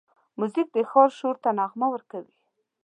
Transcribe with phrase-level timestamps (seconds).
[0.39, 2.33] موزیک د ښار شور ته نغمه ورکوي.